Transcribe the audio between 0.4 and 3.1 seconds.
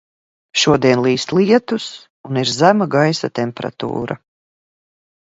Šodien līst lietus un ir zema